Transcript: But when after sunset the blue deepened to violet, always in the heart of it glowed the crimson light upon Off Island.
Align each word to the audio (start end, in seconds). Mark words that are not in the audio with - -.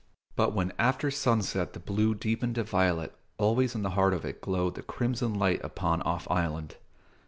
But 0.35 0.53
when 0.55 0.73
after 0.79 1.11
sunset 1.11 1.73
the 1.73 1.79
blue 1.79 2.15
deepened 2.15 2.55
to 2.55 2.63
violet, 2.63 3.13
always 3.37 3.75
in 3.75 3.83
the 3.83 3.91
heart 3.91 4.15
of 4.15 4.25
it 4.25 4.41
glowed 4.41 4.73
the 4.73 4.81
crimson 4.81 5.35
light 5.35 5.61
upon 5.63 6.01
Off 6.01 6.27
Island. 6.31 6.77